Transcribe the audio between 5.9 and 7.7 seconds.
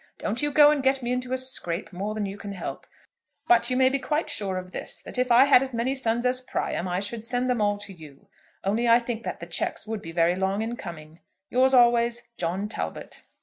sons as Priam I should send them